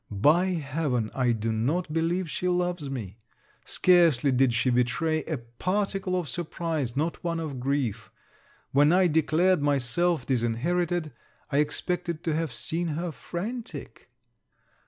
By 0.09 0.45
heaven, 0.47 1.11
I 1.13 1.31
do 1.31 1.51
not 1.51 1.93
believe 1.93 2.27
she 2.27 2.47
loves 2.49 2.89
me! 2.89 3.19
Scarcely 3.65 4.31
did 4.31 4.51
she 4.51 4.71
betray 4.71 5.23
a 5.25 5.37
particle 5.37 6.15
of 6.15 6.27
surprise, 6.27 6.97
not 6.97 7.23
one 7.23 7.39
of 7.39 7.59
grief. 7.59 8.09
When 8.71 8.91
I 8.91 9.05
declared 9.05 9.61
myself 9.61 10.25
disinherited, 10.25 11.13
I 11.51 11.57
expected 11.59 12.23
to 12.23 12.33
have 12.35 12.51
seen 12.51 12.87
her 12.87 13.11
frantic. 13.11 14.09